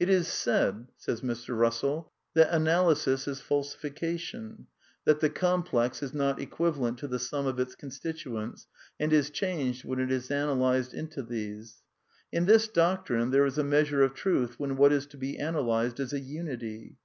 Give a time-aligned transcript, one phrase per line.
[0.00, 2.06] "It is said that
[2.50, 4.66] analysis is falsification,
[5.04, 8.66] that the complex is not equivalent to the sum of its constituents
[8.98, 11.82] and is changed when it is analysed into these.
[12.32, 13.30] In this doctrine...
[13.30, 16.96] there is a measure of truth when what is to be analysed is a unity.